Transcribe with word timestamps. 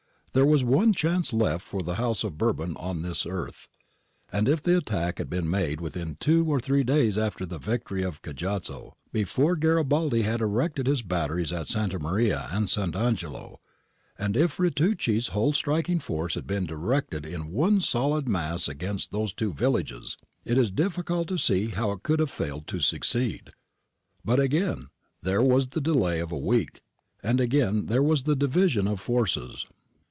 It 0.33 0.47
was 0.47 0.61
the 0.61 0.67
one 0.67 0.93
chance 0.93 1.33
left 1.33 1.61
for 1.61 1.81
the 1.81 1.95
house 1.95 2.23
of 2.23 2.37
Bourbon 2.37 2.77
on 2.77 3.01
this 3.01 3.25
earth, 3.25 3.67
and 4.31 4.47
if 4.47 4.63
the 4.63 4.77
attack 4.77 5.17
had 5.17 5.29
been 5.29 5.49
made 5.49 5.81
within 5.81 6.15
two 6.21 6.45
or 6.49 6.57
three 6.57 6.85
days 6.85 7.17
after 7.17 7.45
the 7.45 7.57
victory 7.57 8.01
of 8.01 8.21
Cajazzo, 8.21 8.93
before 9.11 9.57
Garibaldi 9.57 10.21
had 10.21 10.39
erected 10.39 10.87
his 10.87 11.01
batteries 11.01 11.51
at 11.51 11.67
Santa 11.67 11.99
Maria 11.99 12.47
and 12.49 12.69
Sant' 12.69 12.95
Angelo, 12.95 13.59
and 14.17 14.37
if 14.37 14.55
Ritucci's 14.57 15.27
whole 15.35 15.51
striking 15.51 15.99
force 15.99 16.35
had 16.35 16.47
been 16.47 16.65
directed 16.65 17.25
in 17.25 17.51
one 17.51 17.81
solid 17.81 18.29
mass 18.29 18.69
against 18.69 19.11
those 19.11 19.33
two 19.33 19.51
villages, 19.51 20.15
it 20.45 20.57
is 20.57 20.71
difficult 20.71 21.27
to 21.27 21.37
see 21.37 21.71
how 21.71 21.91
it 21.91 22.03
could 22.03 22.21
have 22.21 22.31
failed 22.31 22.67
to 22.67 22.79
succeed. 22.79 23.49
But 24.23 24.39
again 24.39 24.87
there 25.21 25.41
was 25.41 25.67
the 25.67 25.81
delay 25.81 26.21
of 26.21 26.31
a 26.31 26.37
week, 26.37 26.79
and 27.21 27.41
again 27.41 27.87
there 27.87 28.01
was 28.01 28.23
the 28.23 28.37
division 28.37 28.87
of 28.87 29.01
forces. 29.01 29.65